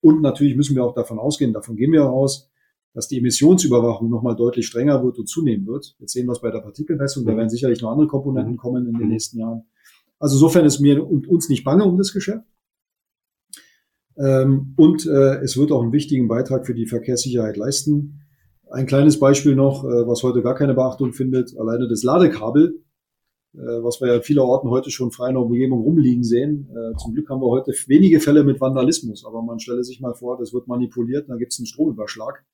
[0.00, 2.50] Und natürlich müssen wir auch davon ausgehen, davon gehen wir aus,
[2.94, 5.94] dass die Emissionsüberwachung nochmal deutlich strenger wird und zunehmen wird.
[5.98, 7.36] Jetzt sehen wir es bei der Partikelmessung, da mhm.
[7.36, 8.58] werden sicherlich noch andere Komponenten mhm.
[8.58, 9.12] kommen in den mhm.
[9.12, 9.64] nächsten Jahren.
[10.18, 12.46] Also insofern ist mir und uns nicht bange um das Geschäft.
[14.16, 18.23] Ähm, und äh, es wird auch einen wichtigen Beitrag für die Verkehrssicherheit leisten.
[18.74, 22.82] Ein kleines Beispiel noch, äh, was heute gar keine Beachtung findet, alleine das Ladekabel,
[23.54, 26.68] äh, was wir ja vieler Orten heute schon frei in der Umgebung rumliegen sehen.
[26.70, 30.14] Äh, zum Glück haben wir heute wenige Fälle mit Vandalismus, aber man stelle sich mal
[30.14, 32.44] vor, das wird manipuliert, da gibt es einen Stromüberschlag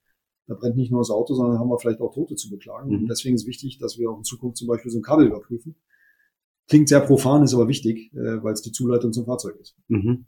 [0.50, 2.90] da brennt nicht nur das Auto, sondern haben wir vielleicht auch Tote zu beklagen.
[2.90, 3.02] Mhm.
[3.02, 5.76] Und deswegen ist wichtig, dass wir auch in Zukunft zum Beispiel so ein Kabel überprüfen.
[6.68, 9.76] Klingt sehr profan, ist aber wichtig, weil es die Zuleitung zum Fahrzeug ist.
[9.86, 10.26] Mhm.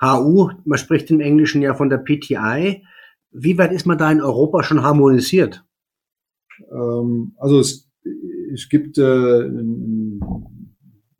[0.00, 2.84] HU, man spricht im Englischen ja von der PTI.
[3.30, 5.64] Wie weit ist man da in Europa schon harmonisiert?
[6.70, 7.88] Ähm, also es,
[8.52, 9.02] es gibt äh,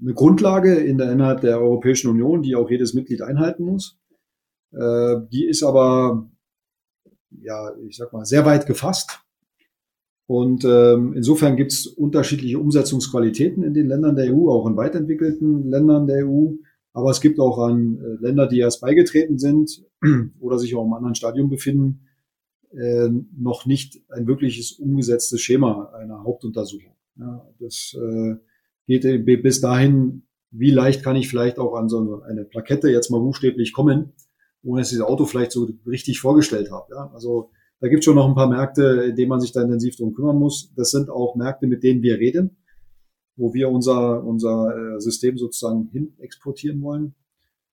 [0.01, 3.99] eine Grundlage in der, innerhalb der Europäischen Union, die auch jedes Mitglied einhalten muss.
[4.73, 6.29] Äh, die ist aber,
[7.41, 9.21] ja, ich sag mal, sehr weit gefasst.
[10.27, 14.95] Und ähm, insofern gibt es unterschiedliche Umsetzungsqualitäten in den Ländern der EU, auch in weit
[14.95, 16.53] entwickelten Ländern der EU.
[16.99, 19.85] Aber es gibt auch an äh, Länder, die erst beigetreten sind
[20.41, 22.09] oder sich auch im anderen Stadium befinden,
[22.73, 23.09] äh,
[23.39, 26.97] noch nicht ein wirkliches umgesetztes Schema einer Hauptuntersuchung.
[27.17, 28.35] Ja, das äh,
[28.89, 33.21] geht bis dahin, wie leicht kann ich vielleicht auch an so eine Plakette jetzt mal
[33.21, 34.13] buchstäblich kommen,
[34.65, 36.87] ohne dass ich das Auto vielleicht so richtig vorgestellt habe.
[36.91, 39.63] Ja, also da gibt es schon noch ein paar Märkte, in denen man sich da
[39.63, 40.73] intensiv drum kümmern muss.
[40.75, 42.57] Das sind auch Märkte, mit denen wir reden,
[43.39, 47.15] wo wir unser, unser äh, System sozusagen hin exportieren wollen,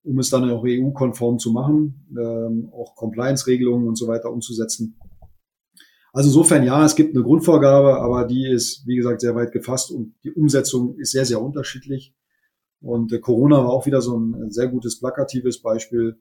[0.04, 4.98] um es dann auch EU-konform zu machen, ähm, auch Compliance-Regelungen und so weiter umzusetzen.
[6.14, 9.92] Also insofern ja, es gibt eine Grundvorgabe, aber die ist, wie gesagt, sehr weit gefasst
[9.92, 12.14] und die Umsetzung ist sehr, sehr unterschiedlich.
[12.80, 16.20] Und äh, Corona war auch wieder so ein sehr gutes plakatives Beispiel,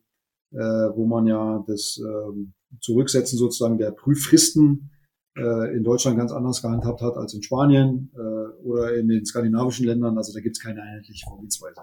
[0.53, 4.91] äh, wo man ja das ähm, Zurücksetzen sozusagen der Prüffristen
[5.37, 9.87] äh, in Deutschland ganz anders gehandhabt hat als in Spanien äh, oder in den skandinavischen
[9.87, 10.17] Ländern.
[10.17, 11.83] Also da gibt es keine einheitliche Vorgehensweise.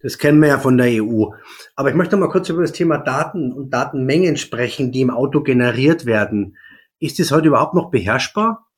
[0.00, 1.26] Das kennen wir ja von der EU.
[1.74, 5.42] Aber ich möchte mal kurz über das Thema Daten und Datenmengen sprechen, die im Auto
[5.42, 6.56] generiert werden.
[6.98, 8.68] Ist das heute überhaupt noch beherrschbar?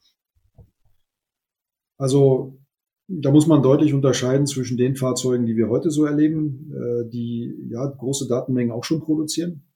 [1.98, 2.58] Also
[3.08, 7.68] da muss man deutlich unterscheiden zwischen den Fahrzeugen, die wir heute so erleben, äh, die
[7.68, 9.66] ja große Datenmengen auch schon produzieren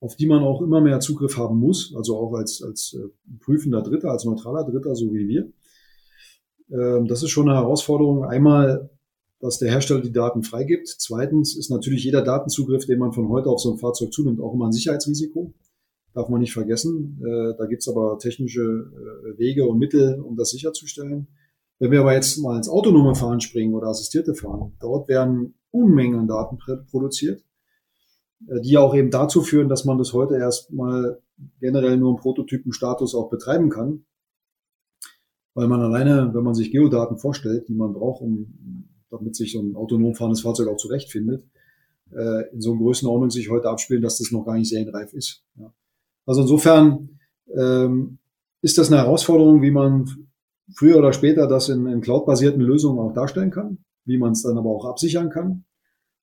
[0.00, 3.08] auf die man auch immer mehr Zugriff haben muss, also auch als, als äh,
[3.40, 5.52] prüfender Dritter, als neutraler Dritter, so wie wir.
[6.70, 8.24] Ähm, das ist schon eine Herausforderung.
[8.24, 8.90] Einmal,
[9.40, 10.88] dass der Hersteller die Daten freigibt.
[10.88, 14.54] Zweitens ist natürlich jeder Datenzugriff, den man von heute auf so ein Fahrzeug zunimmt, auch
[14.54, 15.52] immer ein Sicherheitsrisiko.
[16.14, 17.20] Darf man nicht vergessen.
[17.20, 21.28] Äh, da gibt's aber technische äh, Wege und Mittel, um das sicherzustellen.
[21.80, 26.18] Wenn wir aber jetzt mal ins autonome Fahren springen oder assistierte Fahren, dort werden Unmengen
[26.18, 26.58] an Daten
[26.90, 27.42] produziert
[28.40, 31.20] die auch eben dazu führen, dass man das heute erstmal
[31.60, 34.04] generell nur im Prototypenstatus auch betreiben kann.
[35.54, 39.60] Weil man alleine, wenn man sich Geodaten vorstellt, die man braucht, um, damit sich so
[39.60, 41.44] ein autonom fahrendes Fahrzeug auch zurechtfindet,
[42.12, 45.42] äh, in so einer Größenordnung sich heute abspielen, dass das noch gar nicht serienreif ist.
[45.56, 45.72] Ja.
[46.26, 47.18] Also insofern
[47.56, 48.18] ähm,
[48.62, 50.06] ist das eine Herausforderung, wie man
[50.74, 54.58] früher oder später das in, in cloud-basierten Lösungen auch darstellen kann, wie man es dann
[54.58, 55.64] aber auch absichern kann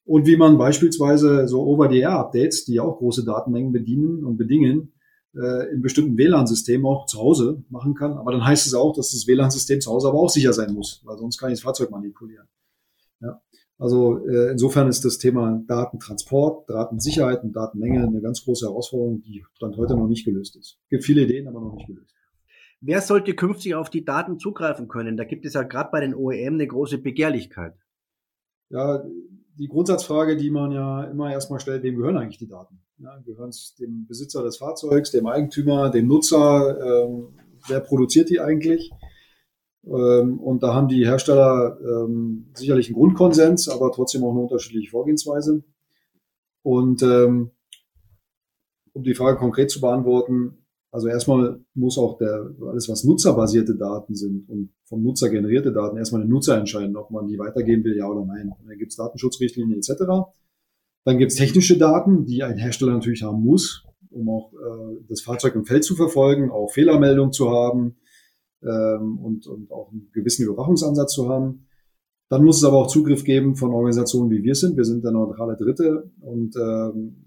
[0.06, 4.94] und wie man beispielsweise so Over-the-Air-Updates, die auch große Datenmengen bedienen und bedingen,
[5.36, 8.14] äh, in bestimmten WLAN-Systemen auch zu Hause machen kann.
[8.14, 11.02] Aber dann heißt es auch, dass das WLAN-System zu Hause aber auch sicher sein muss,
[11.06, 12.48] weil sonst kann ich das Fahrzeug manipulieren.
[13.20, 13.42] Ja.
[13.78, 19.44] Also äh, insofern ist das Thema Datentransport, Datensicherheit und Datenmenge eine ganz große Herausforderung, die
[19.54, 20.78] Stand heute noch nicht gelöst ist.
[20.84, 22.14] Es gibt viele Ideen, aber noch nicht gelöst.
[22.80, 25.18] Wer sollte künftig auf die Daten zugreifen können?
[25.18, 27.74] Da gibt es ja gerade bei den OEM eine große Begehrlichkeit.
[28.70, 29.04] Ja,
[29.58, 32.80] die Grundsatzfrage, die man ja immer erstmal stellt, wem gehören eigentlich die Daten?
[32.98, 37.06] Ja, gehören es dem Besitzer des Fahrzeugs, dem Eigentümer, dem Nutzer?
[37.06, 38.92] Ähm, wer produziert die eigentlich?
[39.86, 44.92] Ähm, und da haben die Hersteller ähm, sicherlich einen Grundkonsens, aber trotzdem auch eine unterschiedliche
[44.92, 45.64] Vorgehensweise.
[46.64, 47.52] Und ähm,
[48.94, 50.65] um die Frage konkret zu beantworten,
[50.96, 55.98] also erstmal muss auch der, alles was nutzerbasierte Daten sind und vom Nutzer generierte Daten,
[55.98, 58.54] erstmal der Nutzer entscheiden, ob man die weitergeben will, ja oder nein.
[58.66, 60.04] Dann gibt es Datenschutzrichtlinien etc.
[61.04, 65.20] Dann gibt es technische Daten, die ein Hersteller natürlich haben muss, um auch äh, das
[65.20, 67.98] Fahrzeug im Feld zu verfolgen, auch Fehlermeldungen zu haben
[68.64, 71.68] ähm, und, und auch einen gewissen Überwachungsansatz zu haben.
[72.30, 74.78] Dann muss es aber auch Zugriff geben von Organisationen wie wir sind.
[74.78, 77.25] Wir sind der neutrale Dritte und ähm,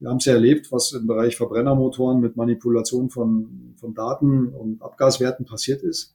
[0.00, 4.80] wir haben es ja erlebt, was im Bereich Verbrennermotoren mit Manipulation von, von Daten und
[4.80, 6.14] Abgaswerten passiert ist.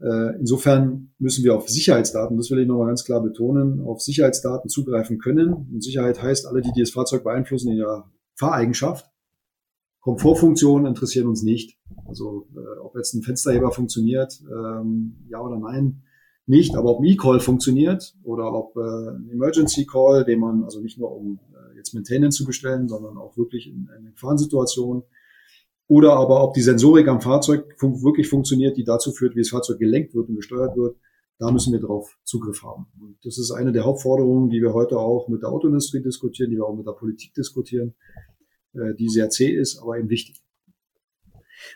[0.00, 4.68] Äh, insofern müssen wir auf Sicherheitsdaten, das will ich nochmal ganz klar betonen, auf Sicherheitsdaten
[4.68, 5.52] zugreifen können.
[5.52, 9.10] Und Sicherheit heißt, alle, die, die das Fahrzeug beeinflussen in ihrer Fahreigenschaft,
[10.00, 11.78] Komfortfunktionen interessieren uns nicht.
[12.06, 16.02] Also äh, ob jetzt ein Fensterheber funktioniert, ähm, ja oder nein,
[16.46, 16.76] nicht.
[16.76, 20.98] Aber ob ein E-Call funktioniert oder ob äh, ein Emergency Call, den man also nicht
[20.98, 21.40] nur um
[21.78, 25.04] jetzt Maintenance zu bestellen, sondern auch wirklich in, in Gefahrensituationen.
[25.86, 29.48] Oder aber ob die Sensorik am Fahrzeug fun wirklich funktioniert, die dazu führt, wie das
[29.48, 30.98] Fahrzeug gelenkt wird und gesteuert wird.
[31.38, 32.88] Da müssen wir drauf Zugriff haben.
[33.00, 36.56] Und das ist eine der Hauptforderungen, die wir heute auch mit der Autoindustrie diskutieren, die
[36.56, 37.94] wir auch mit der Politik diskutieren,
[38.74, 40.42] äh, die sehr zäh ist, aber eben wichtig.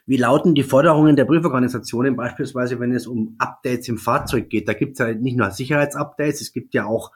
[0.04, 4.68] Wie lauten die Forderungen der Prüforganisationen, beispielsweise wenn es um Updates im Fahrzeug geht?
[4.68, 7.12] Da gibt es ja nicht nur Sicherheitsupdates, es gibt ja auch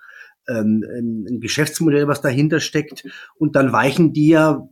[0.48, 0.84] ähm,
[1.28, 3.04] ein Geschäftsmodell, was dahinter steckt.
[3.36, 4.68] Und dann weichen die ja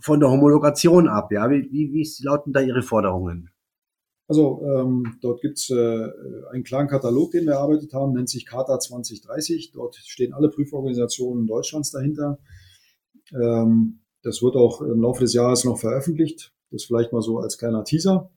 [0.00, 1.32] von der Homologation ab?
[1.32, 3.50] Ja, wie, wie, wie lauten da Ihre Forderungen?
[4.28, 6.08] Also ähm, dort gibt's äh,
[6.52, 9.72] einen klaren Katalog, den wir erarbeitet haben, nennt sich Charta 2030.
[9.72, 12.38] Dort stehen alle Prüforganisationen Deutschlands dahinter.
[13.32, 16.54] Ähm, das wird auch im Laufe des Jahres noch veröffentlicht.
[16.70, 18.30] Das vielleicht mal so als kleiner Teaser.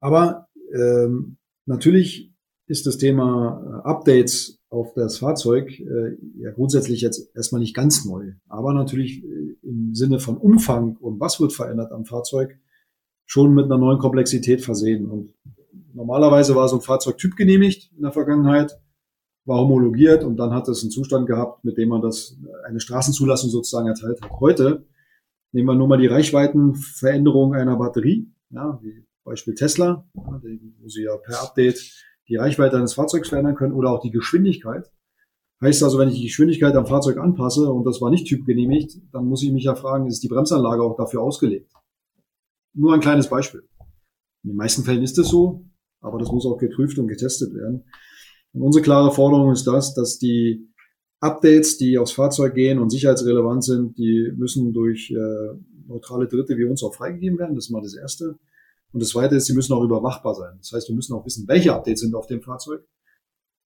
[0.00, 2.34] Aber ähm, natürlich
[2.66, 8.04] ist das Thema äh, Updates auf das Fahrzeug äh, ja grundsätzlich jetzt erstmal nicht ganz
[8.04, 8.32] neu.
[8.48, 12.58] Aber natürlich äh, im Sinne von Umfang und was wird verändert am Fahrzeug
[13.26, 15.10] schon mit einer neuen Komplexität versehen.
[15.10, 15.34] Und
[15.92, 18.80] normalerweise war so ein Fahrzeug typgenehmigt in der Vergangenheit,
[19.44, 23.50] war homologiert und dann hat es einen Zustand gehabt, mit dem man das eine Straßenzulassung
[23.50, 24.30] sozusagen erteilt hat.
[24.40, 24.86] Heute
[25.52, 31.16] nehmen wir nur mal die Reichweitenveränderung einer Batterie, ja, wie Beispiel Tesla, wo sie ja
[31.16, 31.78] per Update
[32.28, 34.90] die Reichweite eines Fahrzeugs verändern können oder auch die Geschwindigkeit.
[35.60, 39.26] Heißt also, wenn ich die Geschwindigkeit am Fahrzeug anpasse und das war nicht typgenehmigt, dann
[39.26, 41.70] muss ich mich ja fragen, ist die Bremsanlage auch dafür ausgelegt?
[42.74, 43.62] Nur ein kleines Beispiel.
[44.42, 45.64] In den meisten Fällen ist es so,
[46.00, 47.84] aber das muss auch geprüft und getestet werden.
[48.52, 50.68] Und unsere klare Forderung ist das, dass die
[51.20, 55.54] Updates, die aufs Fahrzeug gehen und sicherheitsrelevant sind, die müssen durch äh,
[55.86, 57.54] neutrale Dritte wie uns auch freigegeben werden.
[57.54, 58.36] Das ist mal das Erste.
[58.92, 60.54] Und das Zweite ist, sie müssen auch überwachbar sein.
[60.58, 62.84] Das heißt, wir müssen auch wissen, welche Updates sind auf dem Fahrzeug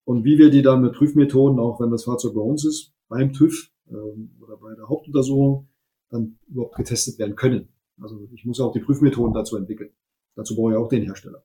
[0.04, 3.32] und wie wir die dann mit Prüfmethoden, auch wenn das Fahrzeug bei uns ist, beim
[3.32, 5.68] TÜV ähm, oder bei der Hauptuntersuchung,
[6.10, 7.68] dann überhaupt getestet werden können.
[8.00, 9.90] Also ich muss auch die Prüfmethoden dazu entwickeln.
[10.36, 11.42] Dazu brauche ich auch den Hersteller.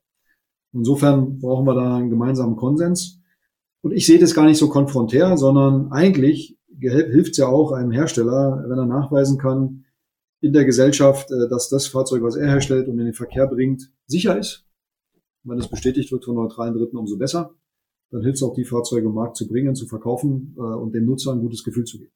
[0.74, 3.20] Insofern brauchen wir da einen gemeinsamen Konsens.
[3.82, 7.92] Und ich sehe das gar nicht so konfrontär, sondern eigentlich hilft es ja auch einem
[7.92, 9.86] Hersteller, wenn er nachweisen kann
[10.42, 13.92] in der Gesellschaft, äh, dass das Fahrzeug, was er herstellt und in den Verkehr bringt,
[14.08, 14.66] sicher ist.
[15.44, 17.56] Wenn es bestätigt wird von neutralen Dritten, umso besser.
[18.12, 21.06] Dann hilft es auch, die Fahrzeuge im Markt zu bringen, zu verkaufen äh, und dem
[21.06, 22.12] Nutzer ein gutes Gefühl zu geben.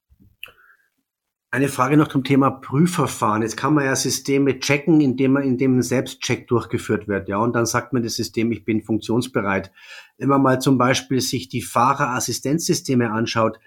[1.51, 3.41] Eine Frage noch zum Thema Prüfverfahren.
[3.41, 7.37] Jetzt kann man ja Systeme checken, indem man, indem ein Selbstcheck durchgeführt wird, ja.
[7.37, 9.71] Und dann sagt man das System, ich bin funktionsbereit.
[10.17, 13.57] Wenn man mal zum Beispiel sich die Fahrerassistenzsysteme anschaut,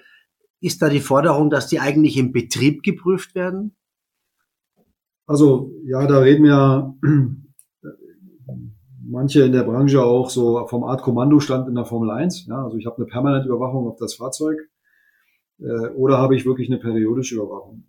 [0.60, 3.77] ist da die Forderung, dass die eigentlich im Betrieb geprüft werden?
[5.28, 6.94] Also, ja, da reden wir
[9.06, 12.46] manche in der Branche auch so vom Art Kommandostand in der Formel 1.
[12.46, 14.58] Ja, also ich habe eine permanente Überwachung auf das Fahrzeug
[15.60, 17.84] äh, oder habe ich wirklich eine periodische Überwachung?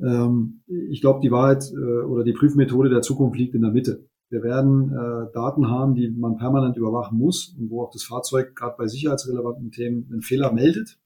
[0.00, 4.08] Ähm, ich glaube, die Wahrheit äh, oder die Prüfmethode der Zukunft liegt in der Mitte.
[4.30, 8.56] Wir werden äh, Daten haben, die man permanent überwachen muss und wo auch das Fahrzeug
[8.56, 10.98] gerade bei sicherheitsrelevanten Themen einen Fehler meldet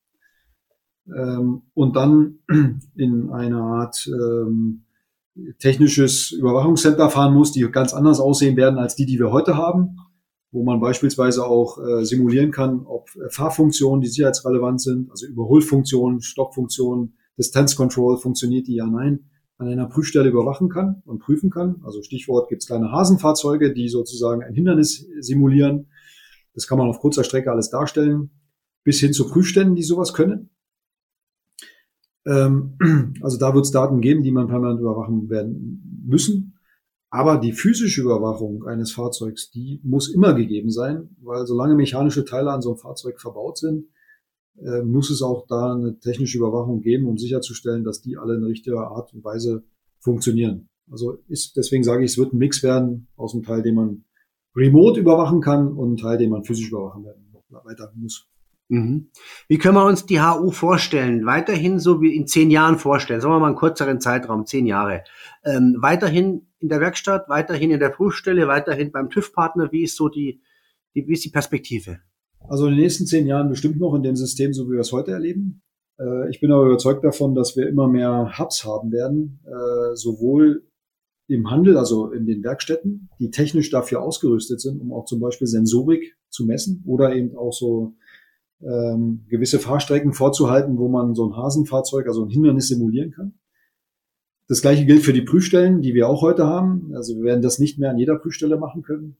[1.09, 2.39] ähm, und dann
[2.95, 4.85] in einer Art ähm,
[5.59, 9.97] technisches Überwachungscenter fahren muss, die ganz anders aussehen werden als die, die wir heute haben
[10.53, 16.21] wo man beispielsweise auch äh, simulieren kann, ob äh, Fahrfunktionen, die sicherheitsrelevant sind, also Überholfunktionen,
[16.21, 21.81] Stoppfunktionen, Distance Control, funktioniert die ja, nein, an einer Prüfstelle überwachen kann und prüfen kann.
[21.85, 25.89] Also Stichwort gibt es kleine Hasenfahrzeuge, die sozusagen ein Hindernis simulieren.
[26.53, 28.31] Das kann man auf kurzer Strecke alles darstellen,
[28.85, 30.51] bis hin zu Prüfständen, die sowas können.
[32.27, 32.77] Ähm,
[33.23, 36.59] also da wird es Daten geben, die man permanent überwachen werden müssen.
[37.11, 42.51] Aber die physische Überwachung eines Fahrzeugs, die muss immer gegeben sein, weil solange mechanische Teile
[42.51, 43.87] an so einem Fahrzeug verbaut sind,
[44.59, 48.45] äh, muss es auch da eine technische Überwachung geben, um sicherzustellen, dass die alle in
[48.45, 49.65] richtiger Art und Weise
[49.99, 50.69] funktionieren.
[50.91, 54.05] Also ist, deswegen sage ich, es wird ein Mix werden aus einem Teil, den man
[54.57, 57.23] remote überwachen kann und einem Teil, den man physisch überwachen werden
[57.65, 58.27] weiter muss.
[58.73, 59.11] Mhm.
[59.49, 61.27] Wie können wir uns die HU vorstellen?
[61.27, 65.05] Weiterhin so wie in zehn Jahren vorstellen, sagen wir mal einen kürzeren Zeitraum, zehn Jahre.
[65.45, 69.73] Ähm, weiterhin in der Werkstatt, weiterhin in der Prüfstelle, weiterhin beim TÜV-Partner.
[69.73, 70.41] Wie ist so die,
[70.95, 71.99] die, wie ist die Perspektive?
[72.49, 74.93] Also in den nächsten zehn Jahren bestimmt noch in dem System, so wie wir es
[74.93, 75.61] heute erleben.
[76.01, 80.67] Äh, ich bin aber überzeugt davon, dass wir immer mehr Hubs haben werden, äh, sowohl
[81.29, 85.47] im Handel, also in den Werkstätten, die technisch dafür ausgerüstet sind, um auch zum Beispiel
[85.47, 87.97] Sensorik zu messen oder eben auch so
[88.63, 93.35] ähm, gewisse Fahrstrecken vorzuhalten, wo man so ein Hasenfahrzeug, also ein Hindernis simulieren kann.
[94.49, 96.93] Das gleiche gilt für die Prüfstellen, die wir auch heute haben.
[96.95, 99.17] Also wir werden das nicht mehr an jeder Prüfstelle machen können.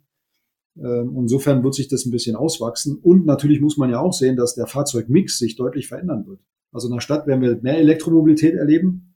[0.77, 2.99] Ähm, insofern wird sich das ein bisschen auswachsen.
[3.03, 6.41] Und natürlich muss man ja auch sehen, dass der Fahrzeugmix sich deutlich verändern wird.
[6.73, 9.15] Also in der Stadt werden wir mehr Elektromobilität erleben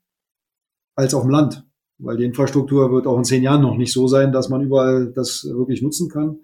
[0.95, 1.67] als auf dem Land,
[1.99, 5.13] weil die Infrastruktur wird auch in zehn Jahren noch nicht so sein, dass man überall
[5.13, 6.39] das wirklich nutzen kann.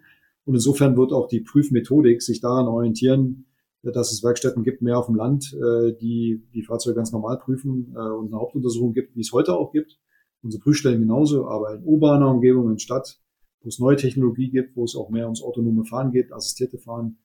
[0.45, 3.47] Und insofern wird auch die Prüfmethodik sich daran orientieren,
[3.91, 7.93] dass es Werkstätten gibt, mehr auf dem Land, äh, die die Fahrzeuge ganz normal prüfen
[7.97, 9.99] äh, und eine Hauptuntersuchung gibt, wie es heute auch gibt.
[10.43, 13.21] Unsere Prüfstellen genauso, aber in urbaner Umgebung, in Stadt,
[13.61, 17.19] wo es neue Technologie gibt, wo es auch mehr ums autonome Fahren geht, assistierte Fahren,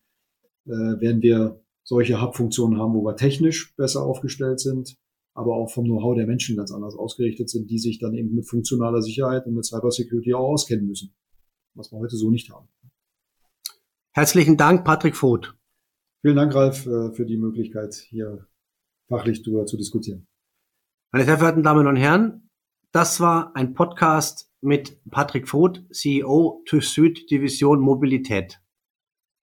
[0.65, 4.97] äh, werden wir solche Hub-Funktionen haben, wo wir technisch besser aufgestellt sind,
[5.33, 8.47] aber auch vom Know-how der Menschen ganz anders ausgerichtet sind, die sich dann eben mit
[8.47, 11.13] funktionaler Sicherheit und mit Cybersecurity auch auskennen müssen,
[11.75, 12.67] was wir heute so nicht haben.
[14.11, 15.55] Herzlichen Dank, Patrick Voth.
[16.21, 18.47] Vielen Dank, Ralf, äh, für die Möglichkeit, hier
[19.07, 20.27] fachlich darüber zu diskutieren.
[21.11, 22.49] Meine sehr verehrten Damen und Herren,
[22.91, 28.59] das war ein Podcast mit Patrick Voth, CEO TÜV Süd Division Mobilität.